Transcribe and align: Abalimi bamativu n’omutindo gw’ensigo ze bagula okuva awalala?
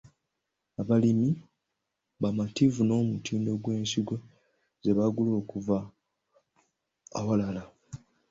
Abalimi 0.81 1.29
bamativu 2.21 2.81
n’omutindo 2.85 3.51
gw’ensigo 3.63 4.15
ze 4.81 4.91
bagula 4.97 5.31
okuva 5.41 5.77
awalala? 7.19 7.63